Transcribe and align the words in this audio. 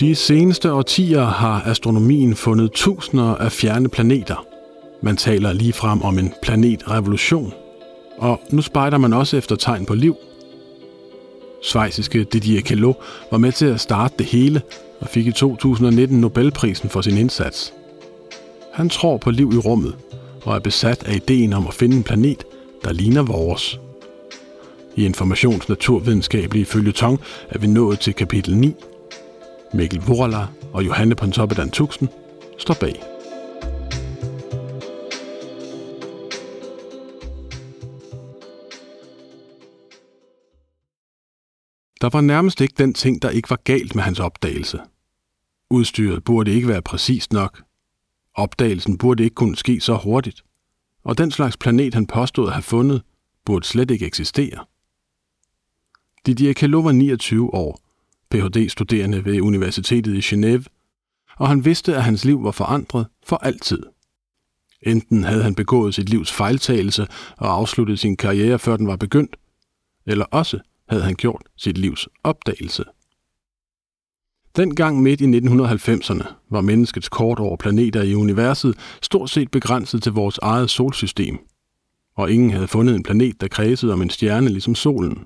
De 0.00 0.14
seneste 0.14 0.72
årtier 0.72 1.24
har 1.24 1.62
astronomien 1.66 2.36
fundet 2.36 2.72
tusinder 2.72 3.34
af 3.34 3.52
fjerne 3.52 3.88
planeter. 3.88 4.46
Man 5.02 5.16
taler 5.16 5.52
lige 5.52 5.72
frem 5.72 6.02
om 6.02 6.18
en 6.18 6.32
planetrevolution. 6.42 7.52
Og 8.18 8.40
nu 8.50 8.62
spejder 8.62 8.98
man 8.98 9.12
også 9.12 9.36
efter 9.36 9.56
tegn 9.56 9.86
på 9.86 9.94
liv. 9.94 10.16
Svejsiske 11.62 12.24
Didier 12.24 12.62
Queloz 12.62 12.94
var 13.30 13.38
med 13.38 13.52
til 13.52 13.66
at 13.66 13.80
starte 13.80 14.14
det 14.18 14.26
hele 14.26 14.62
og 15.00 15.08
fik 15.08 15.26
i 15.26 15.32
2019 15.32 16.20
Nobelprisen 16.20 16.88
for 16.88 17.00
sin 17.00 17.18
indsats. 17.18 17.72
Han 18.72 18.88
tror 18.88 19.16
på 19.16 19.30
liv 19.30 19.52
i 19.54 19.58
rummet 19.58 19.96
og 20.44 20.54
er 20.54 20.60
besat 20.60 21.04
af 21.04 21.14
ideen 21.14 21.52
om 21.52 21.66
at 21.66 21.74
finde 21.74 21.96
en 21.96 22.02
planet, 22.02 22.44
der 22.84 22.92
ligner 22.92 23.22
vores. 23.22 23.80
I 24.96 25.04
Informations 25.04 25.68
Naturvidenskabelige 25.68 26.64
Følgetong 26.64 27.20
er 27.50 27.58
vi 27.58 27.66
nået 27.66 28.00
til 28.00 28.14
kapitel 28.14 28.56
9. 28.56 28.74
Mikkel 29.74 30.00
Vorala 30.06 30.46
og 30.72 30.86
Johanne 30.86 31.14
Pontoppidan 31.14 31.70
Tuxen 31.70 32.08
står 32.58 32.76
bag. 32.80 32.94
Der 42.00 42.08
var 42.12 42.20
nærmest 42.20 42.60
ikke 42.60 42.74
den 42.78 42.94
ting, 42.94 43.22
der 43.22 43.30
ikke 43.30 43.50
var 43.50 43.60
galt 43.64 43.94
med 43.94 44.02
hans 44.02 44.20
opdagelse. 44.20 44.80
Udstyret 45.70 46.24
burde 46.24 46.54
ikke 46.54 46.68
være 46.68 46.82
præcist 46.82 47.32
nok. 47.32 47.62
Opdagelsen 48.34 48.98
burde 48.98 49.24
ikke 49.24 49.34
kunne 49.34 49.56
ske 49.56 49.80
så 49.80 49.96
hurtigt. 49.96 50.44
Og 51.04 51.18
den 51.18 51.30
slags 51.30 51.56
planet, 51.56 51.94
han 51.94 52.06
påstod 52.06 52.46
at 52.46 52.52
have 52.52 52.62
fundet, 52.62 53.02
burde 53.44 53.66
slet 53.66 53.90
ikke 53.90 54.06
eksistere. 54.06 54.64
Didier 56.26 56.54
Queloz 56.56 56.84
var 56.84 56.92
29 56.92 57.54
år, 57.54 57.83
Ph.D.-studerende 58.34 59.24
ved 59.24 59.40
Universitetet 59.40 60.14
i 60.14 60.34
Genève, 60.34 60.64
og 61.36 61.48
han 61.48 61.64
vidste, 61.64 61.96
at 61.96 62.04
hans 62.04 62.24
liv 62.24 62.44
var 62.44 62.50
forandret 62.50 63.06
for 63.26 63.36
altid. 63.36 63.82
Enten 64.82 65.24
havde 65.24 65.42
han 65.42 65.54
begået 65.54 65.94
sit 65.94 66.08
livs 66.08 66.32
fejltagelse 66.32 67.06
og 67.36 67.52
afsluttet 67.52 67.98
sin 67.98 68.16
karriere, 68.16 68.58
før 68.58 68.76
den 68.76 68.86
var 68.86 68.96
begyndt, 68.96 69.36
eller 70.06 70.24
også 70.24 70.58
havde 70.88 71.02
han 71.02 71.14
gjort 71.14 71.42
sit 71.56 71.78
livs 71.78 72.08
opdagelse. 72.24 72.84
Dengang 74.56 75.02
midt 75.02 75.20
i 75.20 75.24
1990'erne 75.24 76.32
var 76.50 76.60
menneskets 76.60 77.08
kort 77.08 77.38
over 77.38 77.56
planeter 77.56 78.02
i 78.02 78.14
universet 78.14 78.78
stort 79.02 79.30
set 79.30 79.50
begrænset 79.50 80.02
til 80.02 80.12
vores 80.12 80.38
eget 80.38 80.70
solsystem, 80.70 81.38
og 82.16 82.30
ingen 82.32 82.50
havde 82.50 82.68
fundet 82.68 82.94
en 82.94 83.02
planet, 83.02 83.40
der 83.40 83.48
kredsede 83.48 83.92
om 83.92 84.02
en 84.02 84.10
stjerne 84.10 84.48
ligesom 84.48 84.74
solen. 84.74 85.24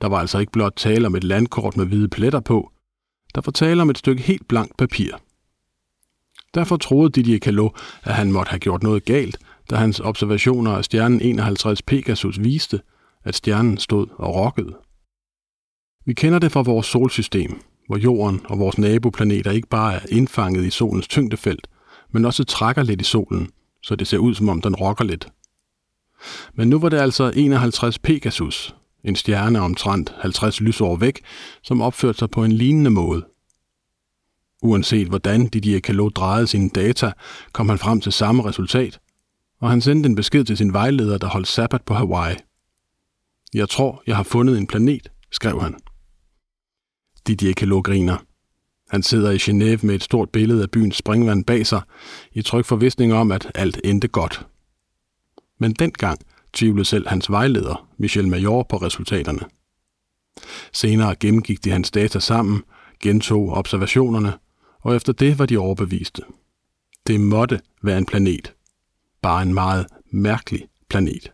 Der 0.00 0.08
var 0.08 0.18
altså 0.18 0.38
ikke 0.38 0.52
blot 0.52 0.72
tale 0.76 1.06
om 1.06 1.14
et 1.14 1.24
landkort 1.24 1.76
med 1.76 1.86
hvide 1.86 2.08
pletter 2.08 2.40
på, 2.40 2.70
der 3.34 3.40
var 3.44 3.52
tale 3.52 3.82
om 3.82 3.90
et 3.90 3.98
stykke 3.98 4.22
helt 4.22 4.48
blankt 4.48 4.76
papir. 4.76 5.12
Derfor 6.54 6.76
troede 6.76 7.10
Didier 7.10 7.38
Calot, 7.38 7.72
at 8.02 8.14
han 8.14 8.32
måtte 8.32 8.50
have 8.50 8.58
gjort 8.58 8.82
noget 8.82 9.04
galt, 9.04 9.38
da 9.70 9.76
hans 9.76 10.00
observationer 10.00 10.72
af 10.72 10.84
stjernen 10.84 11.20
51 11.20 11.82
Pegasus 11.82 12.40
viste, 12.40 12.80
at 13.24 13.34
stjernen 13.34 13.78
stod 13.78 14.06
og 14.18 14.34
rokkede. 14.34 14.76
Vi 16.06 16.14
kender 16.14 16.38
det 16.38 16.52
fra 16.52 16.62
vores 16.62 16.86
solsystem, 16.86 17.60
hvor 17.86 17.96
jorden 17.96 18.40
og 18.44 18.58
vores 18.58 18.78
naboplaneter 18.78 19.50
ikke 19.50 19.68
bare 19.68 19.94
er 19.94 20.06
indfanget 20.08 20.64
i 20.64 20.70
solens 20.70 21.08
tyngdefelt, 21.08 21.68
men 22.10 22.24
også 22.24 22.44
trækker 22.44 22.82
lidt 22.82 23.00
i 23.00 23.04
solen, 23.04 23.50
så 23.82 23.96
det 23.96 24.06
ser 24.06 24.18
ud 24.18 24.34
som 24.34 24.48
om 24.48 24.60
den 24.60 24.76
rokker 24.76 25.04
lidt. 25.04 25.28
Men 26.54 26.68
nu 26.68 26.78
var 26.78 26.88
det 26.88 26.98
altså 26.98 27.32
51 27.36 27.98
Pegasus, 27.98 28.74
en 29.04 29.16
stjerne 29.16 29.60
omtrent 29.60 30.14
50 30.18 30.60
lysår 30.60 30.96
væk, 30.96 31.20
som 31.62 31.80
opførte 31.80 32.18
sig 32.18 32.30
på 32.30 32.44
en 32.44 32.52
lignende 32.52 32.90
måde. 32.90 33.26
Uanset 34.62 35.08
hvordan 35.08 35.46
Didier 35.46 35.80
Calot 35.80 36.16
drejede 36.16 36.46
sine 36.46 36.70
data, 36.70 37.12
kom 37.52 37.68
han 37.68 37.78
frem 37.78 38.00
til 38.00 38.12
samme 38.12 38.48
resultat, 38.48 39.00
og 39.60 39.70
han 39.70 39.80
sendte 39.80 40.08
en 40.08 40.14
besked 40.14 40.44
til 40.44 40.56
sin 40.56 40.72
vejleder, 40.72 41.18
der 41.18 41.26
holdt 41.26 41.48
sabbat 41.48 41.82
på 41.82 41.94
Hawaii. 41.94 42.36
Jeg 43.54 43.68
tror, 43.68 44.02
jeg 44.06 44.16
har 44.16 44.22
fundet 44.22 44.58
en 44.58 44.66
planet, 44.66 45.10
skrev 45.30 45.60
han. 45.60 45.76
Didier 47.26 47.52
Calot 47.52 47.84
griner. 47.84 48.16
Han 48.90 49.02
sidder 49.02 49.30
i 49.30 49.36
Genève 49.36 49.86
med 49.86 49.94
et 49.94 50.02
stort 50.02 50.30
billede 50.30 50.62
af 50.62 50.70
byens 50.70 50.96
springvand 50.96 51.44
bag 51.44 51.66
sig, 51.66 51.82
i 52.32 52.42
tryg 52.42 52.66
forvisning 52.66 53.12
om, 53.12 53.32
at 53.32 53.52
alt 53.54 53.80
endte 53.84 54.08
godt. 54.08 54.46
Men 55.58 55.72
dengang 55.72 56.18
tvivlede 56.52 56.84
selv 56.84 57.08
hans 57.08 57.30
vejleder, 57.30 57.88
Michel 57.98 58.28
Major, 58.28 58.62
på 58.62 58.76
resultaterne. 58.76 59.40
Senere 60.72 61.14
gennemgik 61.20 61.64
de 61.64 61.70
hans 61.70 61.90
data 61.90 62.18
sammen, 62.18 62.62
gentog 63.02 63.48
observationerne, 63.48 64.32
og 64.80 64.96
efter 64.96 65.12
det 65.12 65.38
var 65.38 65.46
de 65.46 65.58
overbeviste. 65.58 66.22
Det 67.06 67.20
måtte 67.20 67.60
være 67.82 67.98
en 67.98 68.06
planet. 68.06 68.54
Bare 69.22 69.42
en 69.42 69.54
meget 69.54 69.86
mærkelig 70.12 70.68
planet. 70.90 71.32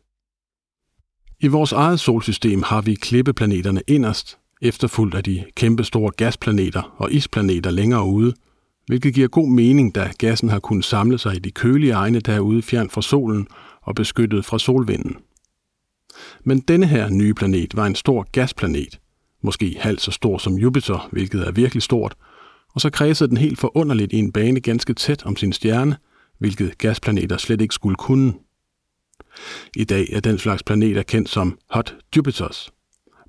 I 1.41 1.47
vores 1.47 1.73
eget 1.73 2.01
solsystem 2.01 2.63
har 2.63 2.81
vi 2.81 2.95
klippeplaneterne 2.95 3.83
inderst, 3.87 4.39
efterfulgt 4.63 5.15
af 5.15 5.25
de 5.25 5.45
kæmpestore 5.55 6.11
gasplaneter 6.17 6.95
og 6.97 7.13
isplaneter 7.13 7.71
længere 7.71 8.05
ude, 8.05 8.35
hvilket 8.87 9.15
giver 9.15 9.29
god 9.29 9.49
mening, 9.49 9.95
da 9.95 10.13
gassen 10.19 10.49
har 10.49 10.59
kunnet 10.59 10.85
samle 10.85 11.19
sig 11.19 11.37
i 11.37 11.39
de 11.39 11.51
kølige 11.51 11.93
egne 11.93 12.21
derude 12.21 12.63
fjern 12.63 12.91
fra 12.91 13.03
solen 13.03 13.47
og 13.87 13.95
beskyttet 13.95 14.45
fra 14.45 14.59
solvinden. 14.59 15.17
Men 16.45 16.61
denne 16.61 16.87
her 16.87 17.09
nye 17.09 17.35
planet 17.35 17.77
var 17.77 17.87
en 17.87 17.95
stor 17.95 18.27
gasplanet, 18.33 19.01
måske 19.43 19.77
halvt 19.81 20.01
så 20.01 20.11
stor 20.11 20.39
som 20.39 20.55
Jupiter, 20.55 21.09
hvilket 21.13 21.47
er 21.47 21.53
virkelig 21.53 21.83
stort, 21.83 22.15
og 22.75 22.81
så 22.81 22.91
kredsede 22.91 23.29
den 23.29 23.37
helt 23.37 23.59
forunderligt 23.59 24.13
i 24.13 24.17
en 24.17 24.33
bane 24.33 24.61
ganske 24.61 24.95
tæt 24.95 25.27
om 25.27 25.37
sin 25.37 25.53
stjerne, 25.53 25.97
hvilket 26.39 26.79
gasplaneter 26.79 27.37
slet 27.37 27.61
ikke 27.61 27.75
skulle 27.75 27.97
kunne. 27.97 28.35
I 29.77 29.85
dag 29.85 30.09
er 30.13 30.21
den 30.21 30.39
slags 30.39 30.63
planeter 30.63 31.03
kendt 31.03 31.29
som 31.29 31.59
Hot 31.71 31.95
Jupiters. 32.17 32.71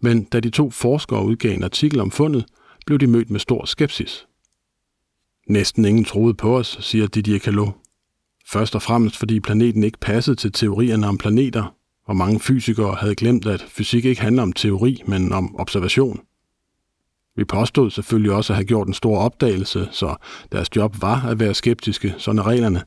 Men 0.01 0.23
da 0.23 0.39
de 0.39 0.49
to 0.49 0.69
forskere 0.69 1.25
udgav 1.25 1.53
en 1.53 1.63
artikel 1.63 1.99
om 1.99 2.11
fundet, 2.11 2.45
blev 2.85 2.99
de 2.99 3.07
mødt 3.07 3.29
med 3.29 3.39
stor 3.39 3.65
skepsis. 3.65 4.27
Næsten 5.47 5.85
ingen 5.85 6.05
troede 6.05 6.33
på 6.33 6.57
os, 6.57 6.77
siger 6.81 7.07
Didier 7.07 7.39
Queloz. 7.39 7.86
Først 8.49 8.75
og 8.75 8.81
fremmest 8.81 9.17
fordi 9.17 9.39
planeten 9.39 9.83
ikke 9.83 9.99
passede 9.99 10.35
til 10.35 10.51
teorierne 10.51 11.07
om 11.07 11.17
planeter, 11.17 11.75
og 12.05 12.15
mange 12.15 12.39
fysikere 12.39 12.95
havde 12.95 13.15
glemt, 13.15 13.45
at 13.45 13.65
fysik 13.67 14.05
ikke 14.05 14.21
handler 14.21 14.43
om 14.43 14.53
teori, 14.53 15.03
men 15.05 15.31
om 15.31 15.59
observation. 15.59 16.19
Vi 17.35 17.43
påstod 17.45 17.91
selvfølgelig 17.91 18.31
også 18.31 18.53
at 18.53 18.57
have 18.57 18.65
gjort 18.65 18.87
en 18.87 18.93
stor 18.93 19.17
opdagelse, 19.19 19.89
så 19.91 20.15
deres 20.51 20.75
job 20.75 21.01
var 21.01 21.25
at 21.25 21.39
være 21.39 21.53
skeptiske, 21.53 22.15
sådan 22.17 22.39
er 22.39 22.47
reglerne. 22.47 22.83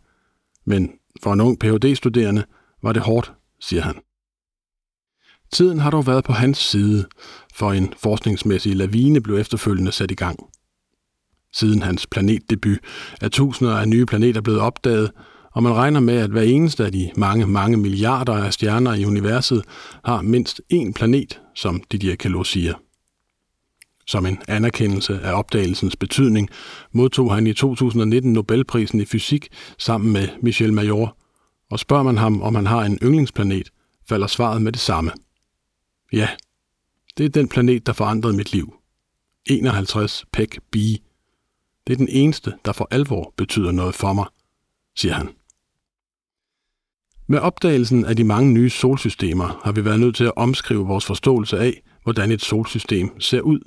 Men 0.64 0.92
for 1.22 1.32
en 1.32 1.40
ung 1.40 1.58
Ph.D.-studerende 1.58 2.42
var 2.82 2.92
det 2.92 3.02
hårdt, 3.02 3.32
siger 3.60 3.82
han. 3.82 3.94
Tiden 5.52 5.78
har 5.78 5.90
dog 5.90 6.06
været 6.06 6.24
på 6.24 6.32
hans 6.32 6.58
side, 6.58 7.06
for 7.54 7.72
en 7.72 7.94
forskningsmæssig 7.96 8.76
lavine 8.76 9.20
blev 9.20 9.36
efterfølgende 9.36 9.92
sat 9.92 10.10
i 10.10 10.14
gang. 10.14 10.38
Siden 11.52 11.82
hans 11.82 12.06
planetdebut 12.06 12.78
er 13.20 13.28
tusinder 13.28 13.76
af 13.76 13.88
nye 13.88 14.06
planeter 14.06 14.40
blevet 14.40 14.60
opdaget, 14.60 15.10
og 15.52 15.62
man 15.62 15.74
regner 15.74 16.00
med, 16.00 16.14
at 16.14 16.30
hver 16.30 16.42
eneste 16.42 16.84
af 16.84 16.92
de 16.92 17.10
mange, 17.16 17.46
mange 17.46 17.76
milliarder 17.76 18.34
af 18.34 18.52
stjerner 18.52 18.94
i 18.94 19.04
universet 19.04 19.64
har 20.04 20.22
mindst 20.22 20.60
én 20.72 20.92
planet, 20.92 21.40
som 21.54 21.82
Didier 21.92 22.16
Queloz 22.20 22.48
siger. 22.48 22.74
Som 24.06 24.26
en 24.26 24.38
anerkendelse 24.48 25.20
af 25.20 25.38
opdagelsens 25.38 25.96
betydning 25.96 26.48
modtog 26.92 27.34
han 27.34 27.46
i 27.46 27.52
2019 27.52 28.32
Nobelprisen 28.32 29.00
i 29.00 29.04
fysik 29.04 29.48
sammen 29.78 30.12
med 30.12 30.28
Michel 30.42 30.72
Major, 30.72 31.16
og 31.70 31.78
spørger 31.78 32.02
man 32.02 32.18
ham, 32.18 32.42
om 32.42 32.54
han 32.54 32.66
har 32.66 32.82
en 32.82 32.98
yndlingsplanet, 33.02 33.70
falder 34.08 34.26
svaret 34.26 34.62
med 34.62 34.72
det 34.72 34.80
samme. 34.80 35.10
Ja, 36.12 36.28
det 37.18 37.24
er 37.24 37.28
den 37.28 37.48
planet, 37.48 37.86
der 37.86 37.92
forandrede 37.92 38.36
mit 38.36 38.52
liv. 38.52 38.74
51 39.46 40.24
Peg 40.32 40.48
B. 40.70 40.76
Det 41.86 41.92
er 41.92 41.96
den 41.96 42.08
eneste, 42.08 42.52
der 42.64 42.72
for 42.72 42.88
alvor 42.90 43.34
betyder 43.36 43.72
noget 43.72 43.94
for 43.94 44.12
mig, 44.12 44.26
siger 44.96 45.14
han. 45.14 45.28
Med 47.30 47.38
opdagelsen 47.38 48.04
af 48.04 48.16
de 48.16 48.24
mange 48.24 48.52
nye 48.52 48.70
solsystemer 48.70 49.60
har 49.64 49.72
vi 49.72 49.84
været 49.84 50.00
nødt 50.00 50.16
til 50.16 50.24
at 50.24 50.32
omskrive 50.36 50.86
vores 50.86 51.06
forståelse 51.06 51.58
af, 51.58 51.82
hvordan 52.02 52.30
et 52.30 52.42
solsystem 52.42 53.20
ser 53.20 53.40
ud. 53.40 53.60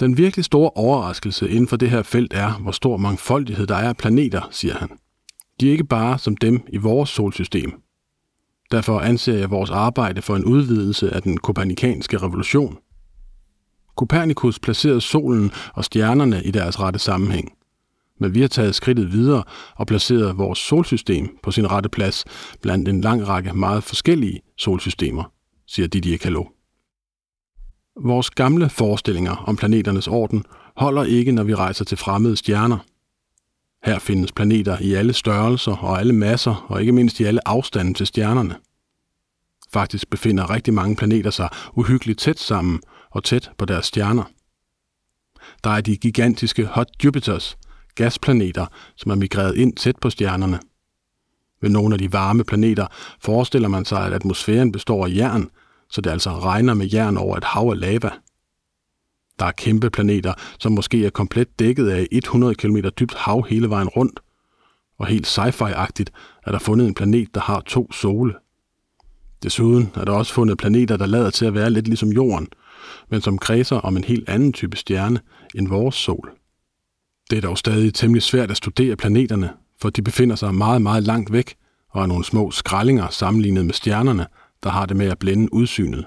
Den 0.00 0.16
virkelig 0.16 0.44
store 0.44 0.70
overraskelse 0.70 1.48
inden 1.50 1.68
for 1.68 1.76
det 1.76 1.90
her 1.90 2.02
felt 2.02 2.32
er, 2.34 2.52
hvor 2.52 2.72
stor 2.72 2.96
mangfoldighed 2.96 3.66
der 3.66 3.74
er 3.74 3.88
af 3.88 3.96
planeter, 3.96 4.48
siger 4.50 4.74
han. 4.74 4.88
De 5.60 5.68
er 5.68 5.72
ikke 5.72 5.84
bare 5.84 6.18
som 6.18 6.36
dem 6.36 6.60
i 6.68 6.76
vores 6.76 7.10
solsystem. 7.10 7.72
Derfor 8.70 9.00
anser 9.00 9.34
jeg 9.34 9.50
vores 9.50 9.70
arbejde 9.70 10.22
for 10.22 10.36
en 10.36 10.44
udvidelse 10.44 11.10
af 11.10 11.22
den 11.22 11.36
kopernikanske 11.36 12.18
revolution. 12.18 12.78
Kopernikus 13.96 14.58
placerede 14.58 15.00
solen 15.00 15.50
og 15.74 15.84
stjernerne 15.84 16.42
i 16.44 16.50
deres 16.50 16.80
rette 16.80 16.98
sammenhæng 16.98 17.52
men 18.20 18.34
vi 18.34 18.40
har 18.40 18.48
taget 18.48 18.74
skridtet 18.74 19.12
videre 19.12 19.42
og 19.76 19.86
placeret 19.86 20.38
vores 20.38 20.58
solsystem 20.58 21.28
på 21.42 21.50
sin 21.50 21.70
rette 21.70 21.88
plads 21.88 22.24
blandt 22.62 22.88
en 22.88 23.00
lang 23.00 23.28
række 23.28 23.52
meget 23.52 23.84
forskellige 23.84 24.40
solsystemer, 24.58 25.32
siger 25.66 25.88
Didier 25.88 26.18
Queloz. 26.18 26.46
Vores 28.02 28.30
gamle 28.30 28.68
forestillinger 28.68 29.36
om 29.36 29.56
planeternes 29.56 30.08
orden 30.08 30.44
holder 30.76 31.04
ikke, 31.04 31.32
når 31.32 31.42
vi 31.42 31.54
rejser 31.54 31.84
til 31.84 31.98
fremmede 31.98 32.36
stjerner. 32.36 32.78
Her 33.84 33.98
findes 33.98 34.32
planeter 34.32 34.78
i 34.80 34.94
alle 34.94 35.12
størrelser 35.12 35.76
og 35.76 36.00
alle 36.00 36.12
masser, 36.12 36.66
og 36.68 36.80
ikke 36.80 36.92
mindst 36.92 37.20
i 37.20 37.24
alle 37.24 37.48
afstande 37.48 37.94
til 37.94 38.06
stjernerne. 38.06 38.56
Faktisk 39.72 40.10
befinder 40.10 40.50
rigtig 40.50 40.74
mange 40.74 40.96
planeter 40.96 41.30
sig 41.30 41.48
uhyggeligt 41.74 42.18
tæt 42.18 42.38
sammen 42.38 42.80
og 43.10 43.24
tæt 43.24 43.50
på 43.58 43.64
deres 43.64 43.86
stjerner. 43.86 44.24
Der 45.64 45.70
er 45.70 45.80
de 45.80 45.96
gigantiske 45.96 46.66
Hot 46.66 46.88
Jupiters, 47.04 47.56
gasplaneter, 48.02 48.66
som 48.96 49.10
er 49.10 49.14
migreret 49.14 49.56
ind 49.56 49.76
tæt 49.76 49.96
på 49.96 50.10
stjernerne. 50.10 50.60
Ved 51.62 51.70
nogle 51.70 51.94
af 51.94 51.98
de 51.98 52.12
varme 52.12 52.44
planeter 52.44 52.86
forestiller 53.20 53.68
man 53.68 53.84
sig, 53.84 54.06
at 54.06 54.12
atmosfæren 54.12 54.72
består 54.72 55.06
af 55.06 55.10
jern, 55.14 55.50
så 55.90 56.00
det 56.00 56.10
altså 56.10 56.30
regner 56.30 56.74
med 56.74 56.86
jern 56.86 57.16
over 57.16 57.36
et 57.36 57.44
hav 57.44 57.70
af 57.70 57.80
lava. 57.80 58.10
Der 59.38 59.46
er 59.46 59.52
kæmpe 59.52 59.90
planeter, 59.90 60.34
som 60.58 60.72
måske 60.72 61.06
er 61.06 61.10
komplet 61.10 61.58
dækket 61.58 61.88
af 61.88 62.06
100 62.12 62.54
km 62.54 62.76
dybt 63.00 63.14
hav 63.14 63.46
hele 63.48 63.70
vejen 63.70 63.88
rundt. 63.88 64.20
Og 64.98 65.06
helt 65.06 65.26
sci-fi-agtigt 65.26 66.10
er 66.46 66.52
der 66.52 66.58
fundet 66.58 66.86
en 66.86 66.94
planet, 66.94 67.34
der 67.34 67.40
har 67.40 67.60
to 67.60 67.92
sole. 67.92 68.34
Desuden 69.42 69.92
er 69.94 70.04
der 70.04 70.12
også 70.12 70.32
fundet 70.32 70.58
planeter, 70.58 70.96
der 70.96 71.06
lader 71.06 71.30
til 71.30 71.46
at 71.46 71.54
være 71.54 71.70
lidt 71.70 71.86
ligesom 71.86 72.08
Jorden, 72.08 72.48
men 73.10 73.20
som 73.20 73.38
kredser 73.38 73.76
om 73.76 73.96
en 73.96 74.04
helt 74.04 74.28
anden 74.28 74.52
type 74.52 74.76
stjerne 74.76 75.20
end 75.54 75.68
vores 75.68 75.94
sol. 75.94 76.39
Det 77.30 77.36
er 77.36 77.40
dog 77.40 77.58
stadig 77.58 77.94
temmelig 77.94 78.22
svært 78.22 78.50
at 78.50 78.56
studere 78.56 78.96
planeterne, 78.96 79.50
for 79.80 79.90
de 79.90 80.02
befinder 80.02 80.36
sig 80.36 80.54
meget, 80.54 80.82
meget 80.82 81.02
langt 81.02 81.32
væk 81.32 81.54
og 81.90 82.02
er 82.02 82.06
nogle 82.06 82.24
små 82.24 82.50
skrællinger 82.50 83.08
sammenlignet 83.08 83.66
med 83.66 83.74
stjernerne, 83.74 84.26
der 84.62 84.70
har 84.70 84.86
det 84.86 84.96
med 84.96 85.06
at 85.06 85.18
blænde 85.18 85.54
udsynet. 85.54 86.06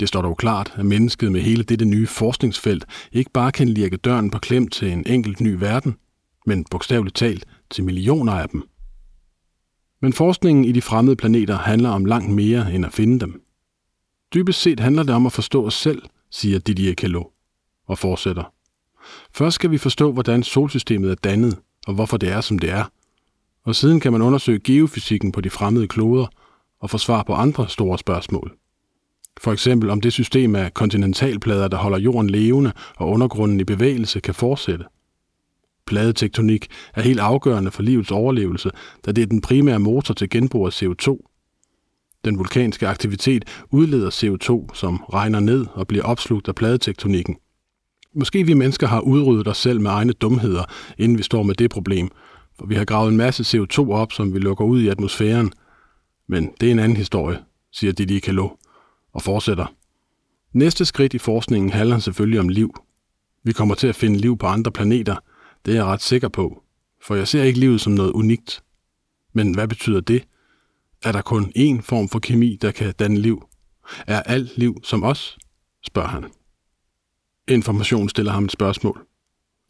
Det 0.00 0.08
står 0.08 0.22
dog 0.22 0.36
klart, 0.36 0.74
at 0.76 0.86
mennesket 0.86 1.32
med 1.32 1.40
hele 1.40 1.62
dette 1.62 1.84
nye 1.84 2.06
forskningsfelt 2.06 2.84
ikke 3.12 3.30
bare 3.30 3.52
kan 3.52 3.68
lirke 3.68 3.96
døren 3.96 4.30
på 4.30 4.38
klem 4.38 4.68
til 4.68 4.92
en 4.92 5.04
enkelt 5.06 5.40
ny 5.40 5.48
verden, 5.48 5.96
men 6.46 6.64
bogstaveligt 6.70 7.16
talt 7.16 7.46
til 7.70 7.84
millioner 7.84 8.32
af 8.32 8.48
dem. 8.48 8.62
Men 10.02 10.12
forskningen 10.12 10.64
i 10.64 10.72
de 10.72 10.82
fremmede 10.82 11.16
planeter 11.16 11.58
handler 11.58 11.90
om 11.90 12.04
langt 12.04 12.30
mere 12.30 12.74
end 12.74 12.86
at 12.86 12.92
finde 12.92 13.20
dem. 13.20 13.42
Dybest 14.34 14.60
set 14.60 14.80
handler 14.80 15.02
det 15.02 15.14
om 15.14 15.26
at 15.26 15.32
forstå 15.32 15.66
os 15.66 15.74
selv, 15.74 16.02
siger 16.30 16.58
Didier 16.58 16.94
Queloz, 16.98 17.26
og 17.86 17.98
fortsætter. 17.98 18.57
Først 19.34 19.54
skal 19.54 19.70
vi 19.70 19.78
forstå, 19.78 20.12
hvordan 20.12 20.42
solsystemet 20.42 21.10
er 21.10 21.14
dannet, 21.14 21.58
og 21.86 21.94
hvorfor 21.94 22.16
det 22.16 22.28
er, 22.28 22.40
som 22.40 22.58
det 22.58 22.70
er. 22.70 22.84
Og 23.64 23.74
siden 23.74 24.00
kan 24.00 24.12
man 24.12 24.22
undersøge 24.22 24.60
geofysikken 24.64 25.32
på 25.32 25.40
de 25.40 25.50
fremmede 25.50 25.88
kloder 25.88 26.26
og 26.80 26.90
få 26.90 26.98
svar 26.98 27.22
på 27.22 27.34
andre 27.34 27.68
store 27.68 27.98
spørgsmål. 27.98 28.52
For 29.40 29.52
eksempel 29.52 29.90
om 29.90 30.00
det 30.00 30.12
system 30.12 30.56
af 30.56 30.74
kontinentalplader, 30.74 31.68
der 31.68 31.76
holder 31.76 31.98
jorden 31.98 32.30
levende 32.30 32.72
og 32.96 33.08
undergrunden 33.08 33.60
i 33.60 33.64
bevægelse, 33.64 34.20
kan 34.20 34.34
fortsætte. 34.34 34.84
Pladetektonik 35.86 36.66
er 36.94 37.02
helt 37.02 37.20
afgørende 37.20 37.70
for 37.70 37.82
livets 37.82 38.10
overlevelse, 38.10 38.70
da 39.06 39.12
det 39.12 39.22
er 39.22 39.26
den 39.26 39.40
primære 39.40 39.78
motor 39.78 40.14
til 40.14 40.30
genbrug 40.30 40.66
af 40.66 40.82
CO2. 40.82 41.18
Den 42.24 42.38
vulkanske 42.38 42.88
aktivitet 42.88 43.44
udleder 43.70 44.10
CO2, 44.10 44.74
som 44.74 44.96
regner 44.96 45.40
ned 45.40 45.66
og 45.72 45.86
bliver 45.86 46.04
opslugt 46.04 46.48
af 46.48 46.54
pladetektonikken. 46.54 47.36
Måske 48.14 48.46
vi 48.46 48.54
mennesker 48.54 48.86
har 48.86 49.00
udryddet 49.00 49.48
os 49.48 49.58
selv 49.58 49.80
med 49.80 49.90
egne 49.90 50.12
dumheder, 50.12 50.64
inden 50.98 51.18
vi 51.18 51.22
står 51.22 51.42
med 51.42 51.54
det 51.54 51.70
problem, 51.70 52.08
for 52.58 52.66
vi 52.66 52.74
har 52.74 52.84
gravet 52.84 53.10
en 53.10 53.16
masse 53.16 53.58
CO2 53.58 53.90
op, 53.90 54.12
som 54.12 54.34
vi 54.34 54.38
lukker 54.38 54.64
ud 54.64 54.82
i 54.82 54.88
atmosfæren. 54.88 55.52
Men 56.28 56.50
det 56.60 56.66
er 56.66 56.72
en 56.72 56.78
anden 56.78 56.96
historie, 56.96 57.38
siger 57.72 57.92
Didi 57.92 58.18
Kalo 58.18 58.48
og 59.12 59.22
fortsætter. 59.22 59.66
Næste 60.52 60.84
skridt 60.84 61.14
i 61.14 61.18
forskningen 61.18 61.70
handler 61.70 61.98
selvfølgelig 61.98 62.40
om 62.40 62.48
liv. 62.48 62.74
Vi 63.44 63.52
kommer 63.52 63.74
til 63.74 63.86
at 63.86 63.96
finde 63.96 64.18
liv 64.18 64.38
på 64.38 64.46
andre 64.46 64.72
planeter, 64.72 65.16
det 65.64 65.72
er 65.72 65.76
jeg 65.76 65.84
ret 65.84 66.02
sikker 66.02 66.28
på, 66.28 66.62
for 67.02 67.14
jeg 67.14 67.28
ser 67.28 67.42
ikke 67.42 67.60
livet 67.60 67.80
som 67.80 67.92
noget 67.92 68.12
unikt. 68.12 68.62
Men 69.32 69.54
hvad 69.54 69.68
betyder 69.68 70.00
det? 70.00 70.24
Er 71.04 71.12
der 71.12 71.22
kun 71.22 71.52
én 71.56 71.80
form 71.82 72.08
for 72.08 72.18
kemi, 72.18 72.58
der 72.62 72.70
kan 72.70 72.94
danne 72.98 73.18
liv? 73.18 73.44
Er 74.06 74.22
alt 74.22 74.58
liv 74.58 74.80
som 74.84 75.02
os? 75.02 75.38
spørger 75.86 76.08
han. 76.08 76.24
Information 77.48 78.08
stiller 78.08 78.32
ham 78.32 78.44
et 78.44 78.52
spørgsmål. 78.52 79.06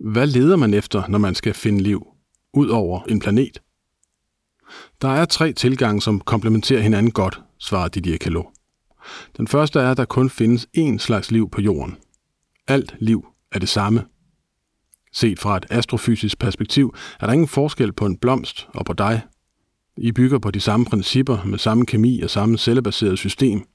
Hvad 0.01 0.27
leder 0.27 0.57
man 0.57 0.75
efter, 0.75 1.09
når 1.09 1.19
man 1.19 1.35
skal 1.35 1.55
finde 1.55 1.83
liv, 1.83 2.07
ud 2.55 2.69
over 2.69 3.01
en 3.03 3.21
planet? 3.21 3.63
Der 5.03 5.09
er 5.09 5.25
tre 5.25 5.53
tilgange, 5.53 6.03
som 6.03 6.21
komplementerer 6.21 6.81
hinanden 6.81 7.13
godt, 7.13 7.41
svarer 7.59 7.89
Didier 7.89 8.19
Calot. 8.19 8.47
Den 9.37 9.49
første 9.49 9.81
er, 9.81 9.91
at 9.91 9.97
der 9.97 10.05
kun 10.05 10.31
findes 10.31 10.67
én 10.77 10.99
slags 10.99 11.31
liv 11.31 11.51
på 11.51 11.61
jorden. 11.61 11.97
Alt 12.69 12.97
liv 13.01 13.27
er 13.53 13.59
det 13.59 13.69
samme. 13.69 14.05
Set 15.13 15.39
fra 15.39 15.57
et 15.57 15.67
astrofysisk 15.71 16.39
perspektiv 16.39 16.95
er 17.21 17.27
der 17.27 17.33
ingen 17.33 17.49
forskel 17.49 17.93
på 17.93 18.07
en 18.07 18.17
blomst 18.17 18.69
og 18.75 18.87
på 18.87 18.93
dig. 18.93 19.23
I 19.97 20.13
bygger 20.13 20.39
på 20.39 20.51
de 20.51 20.61
samme 20.61 20.87
principper 20.87 21.45
med 21.45 21.59
samme 21.59 21.87
kemi 21.87 22.21
og 22.21 22.31
samme 22.31 22.59
cellebaseret 22.59 23.19
system. 23.19 23.67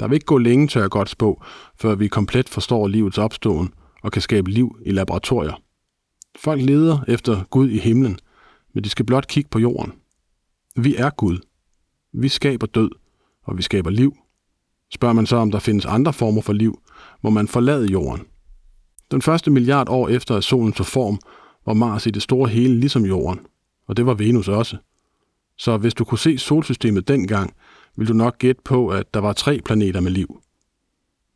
Der 0.00 0.08
vil 0.08 0.14
ikke 0.14 0.26
gå 0.26 0.38
længe, 0.38 0.68
tør 0.68 0.80
jeg 0.80 0.90
godt 0.90 1.08
spå, 1.08 1.42
før 1.76 1.94
vi 1.94 2.08
komplet 2.08 2.48
forstår 2.48 2.88
livets 2.88 3.18
opståen 3.18 3.74
og 4.02 4.12
kan 4.12 4.22
skabe 4.22 4.50
liv 4.50 4.76
i 4.86 4.90
laboratorier. 4.90 5.62
Folk 6.38 6.62
leder 6.62 6.98
efter 7.08 7.44
Gud 7.50 7.68
i 7.68 7.78
himlen, 7.78 8.18
men 8.74 8.84
de 8.84 8.88
skal 8.88 9.06
blot 9.06 9.26
kigge 9.26 9.50
på 9.50 9.58
jorden. 9.58 9.92
Vi 10.76 10.96
er 10.96 11.10
Gud. 11.10 11.38
Vi 12.12 12.28
skaber 12.28 12.66
død, 12.66 12.90
og 13.44 13.56
vi 13.56 13.62
skaber 13.62 13.90
liv. 13.90 14.16
Spørger 14.92 15.14
man 15.14 15.26
så, 15.26 15.36
om 15.36 15.50
der 15.50 15.58
findes 15.58 15.86
andre 15.86 16.12
former 16.12 16.42
for 16.42 16.52
liv, 16.52 16.82
må 17.22 17.30
man 17.30 17.48
forlade 17.48 17.86
jorden. 17.86 18.26
Den 19.10 19.22
første 19.22 19.50
milliard 19.50 19.88
år 19.88 20.08
efter, 20.08 20.36
at 20.36 20.44
solen 20.44 20.72
tog 20.72 20.86
form, 20.86 21.18
var 21.66 21.74
Mars 21.74 22.06
i 22.06 22.10
det 22.10 22.22
store 22.22 22.48
hele 22.48 22.80
ligesom 22.80 23.04
jorden, 23.04 23.40
og 23.88 23.96
det 23.96 24.06
var 24.06 24.14
Venus 24.14 24.48
også. 24.48 24.76
Så 25.58 25.76
hvis 25.76 25.94
du 25.94 26.04
kunne 26.04 26.18
se 26.18 26.38
solsystemet 26.38 27.08
dengang, 27.08 27.54
vil 27.96 28.08
du 28.08 28.12
nok 28.12 28.38
gætte 28.38 28.62
på, 28.64 28.88
at 28.88 29.14
der 29.14 29.20
var 29.20 29.32
tre 29.32 29.60
planeter 29.64 30.00
med 30.00 30.10
liv. 30.10 30.42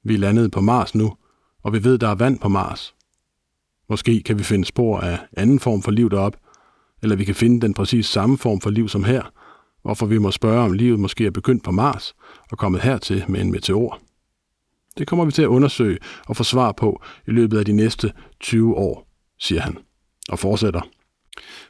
Vi 0.05 0.15
er 0.15 0.19
landet 0.19 0.53
på 0.53 0.61
Mars 0.61 0.95
nu, 0.95 1.17
og 1.63 1.73
vi 1.73 1.85
ved, 1.85 1.99
der 1.99 2.09
er 2.09 2.15
vand 2.15 2.39
på 2.39 2.49
Mars. 2.49 2.95
Måske 3.89 4.23
kan 4.23 4.39
vi 4.39 4.45
finde 4.45 4.65
spor 4.65 5.01
af 5.01 5.19
anden 5.33 5.61
form 5.61 5.83
for 5.83 5.91
liv 5.91 6.11
derop, 6.11 6.37
eller 7.03 7.17
vi 7.17 7.25
kan 7.25 7.35
finde 7.35 7.61
den 7.61 7.75
præcis 7.75 8.07
samme 8.07 8.39
form 8.39 8.61
for 8.61 8.71
liv 8.71 8.89
som 8.89 9.05
her, 9.05 9.23
hvorfor 9.83 10.07
vi 10.07 10.19
må 10.19 10.31
spørge, 10.31 10.65
om 10.65 10.73
livet 10.73 11.01
måske 11.01 11.27
er 11.27 11.31
begyndt 11.31 11.65
på 11.65 11.71
Mars 11.71 12.15
og 12.51 12.59
kommet 12.59 12.81
hertil 12.81 13.25
med 13.29 13.41
en 13.41 13.51
meteor. 13.51 14.01
Det 14.99 15.07
kommer 15.07 15.25
vi 15.25 15.33
til 15.33 15.43
at 15.43 15.49
undersøge 15.49 15.99
og 16.27 16.37
få 16.37 16.45
svar 16.45 16.73
på 16.73 17.03
i 17.27 17.31
løbet 17.31 17.59
af 17.59 17.65
de 17.65 17.73
næste 17.73 18.13
20 18.41 18.77
år, 18.77 19.09
siger 19.39 19.61
han, 19.61 19.79
og 20.29 20.39
fortsætter. 20.39 20.81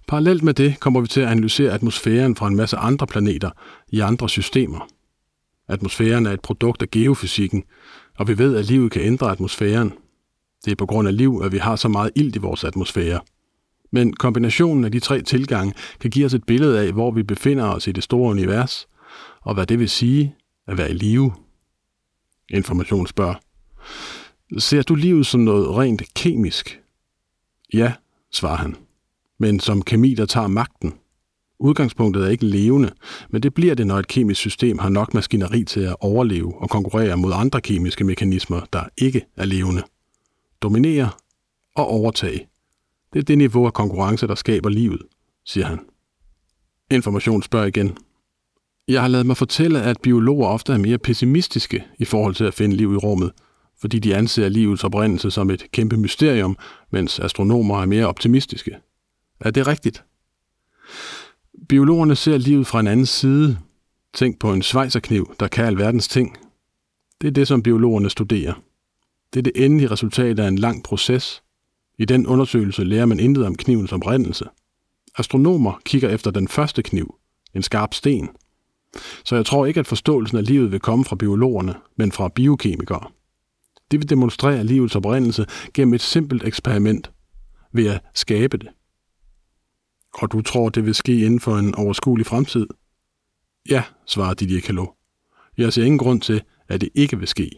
Parallelt 0.08 0.42
med 0.42 0.54
det 0.54 0.80
kommer 0.80 1.00
vi 1.00 1.06
til 1.06 1.20
at 1.20 1.28
analysere 1.28 1.72
atmosfæren 1.72 2.36
fra 2.36 2.48
en 2.48 2.56
masse 2.56 2.76
andre 2.76 3.06
planeter 3.06 3.50
i 3.88 4.00
andre 4.00 4.28
systemer. 4.28 4.88
Atmosfæren 5.68 6.26
er 6.26 6.30
et 6.30 6.40
produkt 6.40 6.82
af 6.82 6.90
geofysikken, 6.90 7.64
og 8.18 8.28
vi 8.28 8.38
ved, 8.38 8.56
at 8.56 8.64
livet 8.64 8.92
kan 8.92 9.02
ændre 9.02 9.30
atmosfæren. 9.30 9.92
Det 10.64 10.70
er 10.70 10.76
på 10.76 10.86
grund 10.86 11.08
af 11.08 11.16
liv, 11.16 11.40
at 11.44 11.52
vi 11.52 11.58
har 11.58 11.76
så 11.76 11.88
meget 11.88 12.10
ilt 12.14 12.36
i 12.36 12.38
vores 12.38 12.64
atmosfære. 12.64 13.20
Men 13.92 14.12
kombinationen 14.12 14.84
af 14.84 14.92
de 14.92 15.00
tre 15.00 15.22
tilgange 15.22 15.74
kan 16.00 16.10
give 16.10 16.26
os 16.26 16.34
et 16.34 16.44
billede 16.44 16.80
af, 16.80 16.92
hvor 16.92 17.10
vi 17.10 17.22
befinder 17.22 17.64
os 17.64 17.86
i 17.86 17.92
det 17.92 18.04
store 18.04 18.30
univers, 18.30 18.88
og 19.40 19.54
hvad 19.54 19.66
det 19.66 19.78
vil 19.78 19.88
sige 19.88 20.34
at 20.66 20.78
være 20.78 20.90
i 20.90 20.94
live. 20.94 21.32
Information 22.50 23.06
spørger. 23.06 23.34
Ser 24.58 24.82
du 24.82 24.94
livet 24.94 25.26
som 25.26 25.40
noget 25.40 25.70
rent 25.70 26.02
kemisk? 26.14 26.80
Ja, 27.74 27.92
svarer 28.32 28.56
han. 28.56 28.76
Men 29.38 29.60
som 29.60 29.82
kemi, 29.82 30.14
der 30.14 30.26
tager 30.26 30.48
magten. 30.48 30.94
Udgangspunktet 31.58 32.24
er 32.24 32.28
ikke 32.28 32.46
levende, 32.46 32.90
men 33.30 33.42
det 33.42 33.54
bliver 33.54 33.74
det, 33.74 33.86
når 33.86 33.98
et 33.98 34.08
kemisk 34.08 34.40
system 34.40 34.78
har 34.78 34.88
nok 34.88 35.14
maskineri 35.14 35.64
til 35.64 35.80
at 35.80 35.96
overleve 36.00 36.62
og 36.62 36.70
konkurrere 36.70 37.16
mod 37.16 37.32
andre 37.34 37.60
kemiske 37.60 38.04
mekanismer, 38.04 38.60
der 38.72 38.84
ikke 38.98 39.22
er 39.36 39.44
levende. 39.44 39.82
Dominere 40.62 41.10
og 41.76 41.86
overtage. 41.86 42.48
Det 43.12 43.18
er 43.18 43.22
det 43.22 43.38
niveau 43.38 43.66
af 43.66 43.72
konkurrence, 43.72 44.26
der 44.26 44.34
skaber 44.34 44.68
livet, 44.68 45.02
siger 45.46 45.66
han. 45.66 45.78
Information 46.90 47.42
spørger 47.42 47.66
igen. 47.66 47.96
Jeg 48.88 49.00
har 49.00 49.08
lavet 49.08 49.26
mig 49.26 49.36
fortælle, 49.36 49.82
at 49.82 50.00
biologer 50.02 50.48
ofte 50.48 50.72
er 50.72 50.78
mere 50.78 50.98
pessimistiske 50.98 51.84
i 51.98 52.04
forhold 52.04 52.34
til 52.34 52.44
at 52.44 52.54
finde 52.54 52.76
liv 52.76 52.92
i 52.92 52.96
rummet, 52.96 53.32
fordi 53.80 53.98
de 53.98 54.16
anser 54.16 54.48
livets 54.48 54.84
oprindelse 54.84 55.30
som 55.30 55.50
et 55.50 55.70
kæmpe 55.70 55.96
mysterium, 55.96 56.56
mens 56.90 57.20
astronomer 57.20 57.82
er 57.82 57.86
mere 57.86 58.06
optimistiske. 58.06 58.76
Er 59.40 59.50
det 59.50 59.66
rigtigt? 59.66 60.04
Biologerne 61.68 62.16
ser 62.16 62.38
livet 62.38 62.66
fra 62.66 62.80
en 62.80 62.86
anden 62.86 63.06
side. 63.06 63.58
Tænk 64.12 64.38
på 64.38 64.52
en 64.52 64.62
svejserkniv, 64.62 65.34
der 65.40 65.48
kan 65.48 65.64
alverdens 65.64 66.08
ting. 66.08 66.36
Det 67.20 67.28
er 67.28 67.32
det, 67.32 67.48
som 67.48 67.62
biologerne 67.62 68.10
studerer. 68.10 68.54
Det 69.34 69.38
er 69.38 69.42
det 69.42 69.64
endelige 69.64 69.90
resultat 69.90 70.38
af 70.38 70.48
en 70.48 70.58
lang 70.58 70.84
proces. 70.84 71.42
I 71.98 72.04
den 72.04 72.26
undersøgelse 72.26 72.84
lærer 72.84 73.06
man 73.06 73.20
intet 73.20 73.46
om 73.46 73.54
knivens 73.54 73.92
oprindelse. 73.92 74.44
Astronomer 75.18 75.80
kigger 75.84 76.08
efter 76.08 76.30
den 76.30 76.48
første 76.48 76.82
kniv, 76.82 77.14
en 77.54 77.62
skarp 77.62 77.94
sten. 77.94 78.28
Så 79.24 79.36
jeg 79.36 79.46
tror 79.46 79.66
ikke, 79.66 79.80
at 79.80 79.86
forståelsen 79.86 80.38
af 80.38 80.46
livet 80.46 80.72
vil 80.72 80.80
komme 80.80 81.04
fra 81.04 81.16
biologerne, 81.16 81.74
men 81.96 82.12
fra 82.12 82.28
biokemikere. 82.28 83.10
De 83.90 83.98
vil 83.98 84.08
demonstrere 84.08 84.64
livets 84.64 84.96
oprindelse 84.96 85.46
gennem 85.74 85.94
et 85.94 86.00
simpelt 86.00 86.44
eksperiment 86.44 87.12
ved 87.72 87.86
at 87.86 88.00
skabe 88.14 88.56
det. 88.56 88.68
Og 90.14 90.32
du 90.32 90.42
tror, 90.42 90.68
det 90.68 90.86
vil 90.86 90.94
ske 90.94 91.24
inden 91.24 91.40
for 91.40 91.56
en 91.56 91.74
overskuelig 91.74 92.26
fremtid? 92.26 92.66
Ja, 93.70 93.82
svarede 94.06 94.34
Didier 94.34 94.60
Calot. 94.60 94.94
Jeg 95.58 95.72
ser 95.72 95.84
ingen 95.84 95.98
grund 95.98 96.20
til, 96.20 96.42
at 96.68 96.80
det 96.80 96.88
ikke 96.94 97.18
vil 97.18 97.28
ske. 97.28 97.50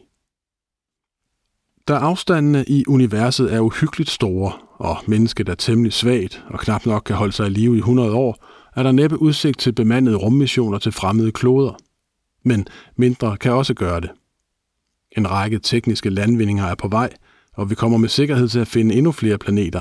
Da 1.88 1.94
afstandene 1.94 2.64
i 2.68 2.84
universet 2.88 3.52
er 3.54 3.60
uhyggeligt 3.60 4.10
store, 4.10 4.52
og 4.76 4.96
mennesket 5.06 5.48
er 5.48 5.54
temmelig 5.54 5.92
svagt 5.92 6.44
og 6.48 6.60
knap 6.60 6.86
nok 6.86 7.02
kan 7.06 7.16
holde 7.16 7.32
sig 7.32 7.46
i 7.46 7.50
live 7.50 7.74
i 7.74 7.78
100 7.78 8.12
år, 8.12 8.44
er 8.76 8.82
der 8.82 8.92
næppe 8.92 9.22
udsigt 9.22 9.58
til 9.58 9.72
bemandede 9.72 10.16
rummissioner 10.16 10.78
til 10.78 10.92
fremmede 10.92 11.32
kloder. 11.32 11.76
Men 12.42 12.66
mindre 12.96 13.36
kan 13.36 13.52
også 13.52 13.74
gøre 13.74 14.00
det. 14.00 14.10
En 15.16 15.30
række 15.30 15.58
tekniske 15.58 16.10
landvindinger 16.10 16.64
er 16.64 16.74
på 16.74 16.88
vej, 16.88 17.12
og 17.52 17.70
vi 17.70 17.74
kommer 17.74 17.98
med 17.98 18.08
sikkerhed 18.08 18.48
til 18.48 18.58
at 18.58 18.68
finde 18.68 18.94
endnu 18.94 19.12
flere 19.12 19.38
planeter. 19.38 19.80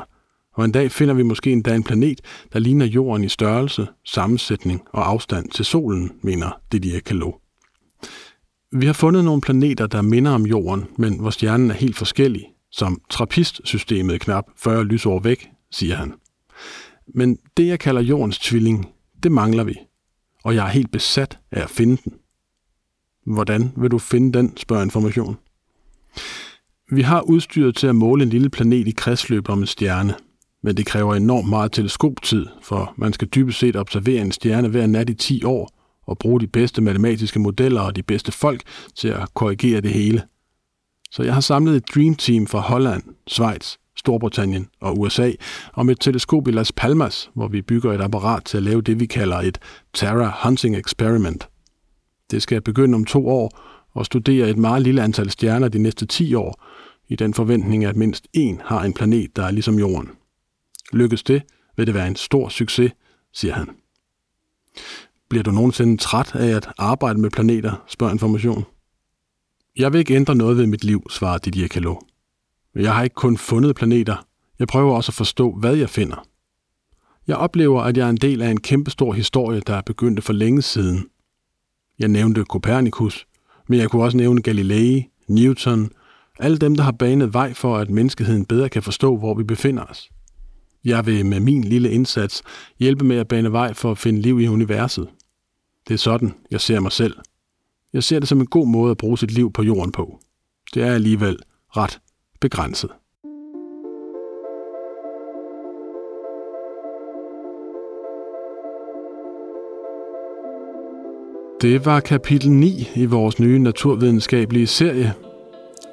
Og 0.55 0.65
en 0.65 0.71
dag 0.71 0.91
finder 0.91 1.13
vi 1.13 1.23
måske 1.23 1.51
endda 1.51 1.75
en 1.75 1.83
planet, 1.83 2.21
der 2.53 2.59
ligner 2.59 2.85
Jorden 2.85 3.23
i 3.23 3.29
størrelse, 3.29 3.87
sammensætning 4.05 4.81
og 4.93 5.09
afstand 5.09 5.49
til 5.49 5.65
solen, 5.65 6.11
mener 6.21 6.61
Didier 6.71 6.99
Queloz. 7.07 7.33
Vi 8.71 8.85
har 8.85 8.93
fundet 8.93 9.25
nogle 9.25 9.41
planeter, 9.41 9.87
der 9.87 10.01
minder 10.01 10.31
om 10.31 10.45
Jorden, 10.45 10.85
men 10.97 11.19
hvor 11.19 11.29
stjernen 11.29 11.71
er 11.71 11.75
helt 11.75 11.95
forskellig, 11.95 12.45
som 12.71 13.01
trappistsystemet 13.09 14.21
knap 14.21 14.45
40 14.57 14.83
lysår 14.83 15.19
væk, 15.19 15.49
siger 15.71 15.95
han. 15.95 16.13
Men 17.07 17.37
det, 17.57 17.67
jeg 17.67 17.79
kalder 17.79 18.01
Jordens 18.01 18.39
tvilling, 18.39 18.89
det 19.23 19.31
mangler 19.31 19.63
vi, 19.63 19.75
og 20.43 20.55
jeg 20.55 20.65
er 20.65 20.69
helt 20.69 20.91
besat 20.91 21.39
af 21.51 21.61
at 21.61 21.69
finde 21.69 21.97
den. 22.03 22.13
Hvordan 23.25 23.71
vil 23.77 23.91
du 23.91 23.97
finde 23.97 24.37
den, 24.37 24.57
spørger 24.57 24.83
information. 24.83 25.37
Vi 26.91 27.01
har 27.01 27.21
udstyret 27.21 27.75
til 27.75 27.87
at 27.87 27.95
måle 27.95 28.23
en 28.23 28.29
lille 28.29 28.49
planet 28.49 28.87
i 28.87 28.91
kredsløb 28.91 29.49
om 29.49 29.59
en 29.59 29.67
stjerne, 29.67 30.15
men 30.65 30.77
det 30.77 30.85
kræver 30.85 31.15
enormt 31.15 31.49
meget 31.49 31.71
teleskoptid, 31.71 32.45
for 32.61 32.93
man 32.97 33.13
skal 33.13 33.27
dybest 33.27 33.59
set 33.59 33.75
observere 33.75 34.21
en 34.21 34.31
stjerne 34.31 34.67
hver 34.67 34.87
nat 34.87 35.09
i 35.09 35.13
10 35.13 35.43
år, 35.43 35.69
og 36.07 36.17
bruge 36.17 36.39
de 36.39 36.47
bedste 36.47 36.81
matematiske 36.81 37.39
modeller 37.39 37.81
og 37.81 37.95
de 37.95 38.03
bedste 38.03 38.31
folk 38.31 38.61
til 38.95 39.07
at 39.07 39.33
korrigere 39.33 39.81
det 39.81 39.91
hele. 39.91 40.23
Så 41.11 41.23
jeg 41.23 41.33
har 41.33 41.41
samlet 41.41 41.75
et 41.75 41.83
Dream 41.95 42.15
Team 42.15 42.47
fra 42.47 42.59
Holland, 42.59 43.03
Schweiz, 43.27 43.75
Storbritannien 43.95 44.67
og 44.81 44.99
USA 44.99 45.31
om 45.73 45.89
et 45.89 45.99
teleskop 45.99 46.47
i 46.47 46.51
Las 46.51 46.71
Palmas, 46.71 47.29
hvor 47.33 47.47
vi 47.47 47.61
bygger 47.61 47.93
et 47.93 48.01
apparat 48.01 48.45
til 48.45 48.57
at 48.57 48.63
lave 48.63 48.81
det, 48.81 48.99
vi 48.99 49.05
kalder 49.05 49.37
et 49.37 49.59
Terra 49.93 50.37
Hunting 50.43 50.77
Experiment. 50.77 51.47
Det 52.31 52.41
skal 52.41 52.61
begynde 52.61 52.95
om 52.95 53.05
to 53.05 53.27
år 53.27 53.59
og 53.93 54.05
studere 54.05 54.49
et 54.49 54.57
meget 54.57 54.81
lille 54.81 55.03
antal 55.03 55.29
stjerner 55.29 55.67
de 55.67 55.79
næste 55.79 56.05
10 56.05 56.33
år, 56.33 56.63
i 57.07 57.15
den 57.15 57.33
forventning, 57.33 57.85
at 57.85 57.95
mindst 57.95 58.27
én 58.37 58.55
har 58.63 58.83
en 58.83 58.93
planet, 58.93 59.35
der 59.35 59.43
er 59.43 59.51
ligesom 59.51 59.79
Jorden. 59.79 60.09
Lykkes 60.93 61.23
det, 61.23 61.43
vil 61.77 61.87
det 61.87 61.95
være 61.95 62.07
en 62.07 62.15
stor 62.15 62.49
succes, 62.49 62.91
siger 63.33 63.53
han. 63.53 63.69
Bliver 65.29 65.43
du 65.43 65.51
nogensinde 65.51 65.97
træt 65.97 66.35
af 66.35 66.55
at 66.55 66.69
arbejde 66.77 67.19
med 67.19 67.29
planeter, 67.29 67.83
spørger 67.87 68.13
information. 68.13 68.65
Jeg 69.77 69.93
vil 69.93 69.99
ikke 69.99 70.15
ændre 70.15 70.35
noget 70.35 70.57
ved 70.57 70.67
mit 70.67 70.83
liv, 70.83 71.09
svarer 71.09 71.37
Didier 71.37 71.67
Calot. 71.67 71.97
Jeg 72.75 72.95
har 72.95 73.03
ikke 73.03 73.13
kun 73.13 73.37
fundet 73.37 73.75
planeter, 73.75 74.27
jeg 74.59 74.67
prøver 74.67 74.95
også 74.95 75.09
at 75.09 75.13
forstå, 75.15 75.51
hvad 75.51 75.75
jeg 75.75 75.89
finder. 75.89 76.27
Jeg 77.27 77.37
oplever, 77.37 77.81
at 77.81 77.97
jeg 77.97 78.05
er 78.05 78.09
en 78.09 78.17
del 78.17 78.41
af 78.41 78.49
en 78.49 78.61
kæmpestor 78.61 79.13
historie, 79.13 79.59
der 79.67 79.75
er 79.75 79.81
begyndt 79.81 80.23
for 80.23 80.33
længe 80.33 80.61
siden. 80.61 81.09
Jeg 81.99 82.07
nævnte 82.07 82.43
Copernicus, 82.43 83.27
men 83.67 83.79
jeg 83.79 83.89
kunne 83.89 84.03
også 84.03 84.17
nævne 84.17 84.41
Galilei, 84.41 85.09
Newton, 85.27 85.91
alle 86.39 86.57
dem, 86.57 86.75
der 86.75 86.83
har 86.83 86.91
banet 86.91 87.33
vej 87.33 87.53
for, 87.53 87.77
at 87.77 87.89
menneskeheden 87.89 88.45
bedre 88.45 88.69
kan 88.69 88.83
forstå, 88.83 89.17
hvor 89.17 89.33
vi 89.33 89.43
befinder 89.43 89.83
os. 89.83 90.09
Jeg 90.85 91.05
vil 91.05 91.25
med 91.25 91.39
min 91.39 91.63
lille 91.63 91.91
indsats 91.91 92.43
hjælpe 92.79 93.05
med 93.05 93.17
at 93.17 93.27
bane 93.27 93.51
vej 93.51 93.73
for 93.73 93.91
at 93.91 93.97
finde 93.97 94.21
liv 94.21 94.39
i 94.39 94.47
universet. 94.47 95.07
Det 95.87 95.93
er 95.93 95.97
sådan, 95.97 96.33
jeg 96.51 96.61
ser 96.61 96.79
mig 96.79 96.91
selv. 96.91 97.15
Jeg 97.93 98.03
ser 98.03 98.19
det 98.19 98.27
som 98.27 98.39
en 98.39 98.47
god 98.47 98.67
måde 98.67 98.91
at 98.91 98.97
bruge 98.97 99.17
sit 99.17 99.31
liv 99.31 99.53
på 99.53 99.63
jorden 99.63 99.91
på. 99.91 100.19
Det 100.73 100.83
er 100.83 100.93
alligevel 100.93 101.37
ret 101.77 101.99
begrænset. 102.41 102.89
Det 111.61 111.85
var 111.85 111.99
kapitel 111.99 112.51
9 112.51 112.87
i 112.95 113.05
vores 113.05 113.39
nye 113.39 113.59
naturvidenskabelige 113.59 114.67
serie. 114.67 115.13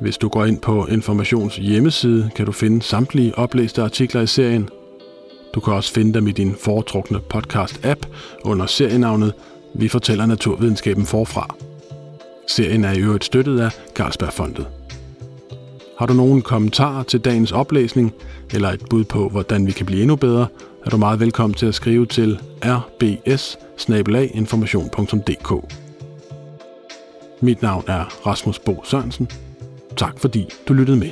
Hvis 0.00 0.18
du 0.18 0.28
går 0.28 0.44
ind 0.44 0.61
på 0.61 0.87
Informations 0.87 1.56
hjemmeside, 1.56 2.30
kan 2.37 2.46
du 2.46 2.52
finde 2.52 2.82
samtlige 2.82 3.38
oplæste 3.38 3.82
artikler 3.82 4.20
i 4.20 4.26
serien. 4.26 4.68
Du 5.54 5.61
kan 5.61 5.73
også 5.73 5.92
finde 5.92 6.14
dem 6.14 6.26
i 6.26 6.32
din 6.32 6.54
foretrukne 6.61 7.21
podcast-app 7.35 8.06
under 8.44 8.66
serienavnet 8.66 9.32
Vi 9.75 9.88
fortæller 9.88 10.26
naturvidenskaben 10.26 11.06
forfra. 11.06 11.54
Serien 12.49 12.85
er 12.85 12.92
i 12.92 13.00
øvrigt 13.00 13.25
støttet 13.25 13.61
af 13.61 13.71
Carlsbergfondet. 13.94 14.66
Har 15.99 16.06
du 16.06 16.14
nogen 16.14 16.42
kommentarer 16.42 17.02
til 17.02 17.21
dagens 17.21 17.52
oplæsning, 17.52 18.12
eller 18.54 18.68
et 18.68 18.82
bud 18.90 19.04
på, 19.04 19.28
hvordan 19.28 19.66
vi 19.66 19.73
kan 19.73 19.87
blive 19.87 20.00
endnu 20.00 20.16
bedre, 20.16 20.47
er 20.87 20.90
du 20.90 20.97
meget 20.97 21.21
velkommen 21.21 21.54
til 21.54 21.66
at 21.66 21.75
skrive 21.75 22.06
til 22.06 22.38
rbs 22.64 23.59
Mit 27.40 27.62
navn 27.62 27.85
er 27.87 28.26
Rasmus 28.26 28.59
Bo 28.59 28.82
Sørensen. 28.85 29.28
Tak 29.97 30.18
fordi 30.18 30.49
du 30.68 30.73
lyttede 30.73 30.99
med. 30.99 31.11